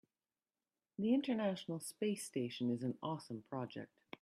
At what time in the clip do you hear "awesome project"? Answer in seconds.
3.03-3.91